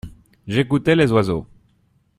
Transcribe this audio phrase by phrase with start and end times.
[0.47, 1.45] J’écoutais les oiseaux.